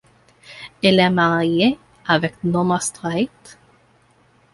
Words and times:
Il 0.81 0.99
est 0.99 1.09
marié 1.11 1.77
avec 2.07 2.43
Norma 2.43 2.79
Strait. 2.79 3.29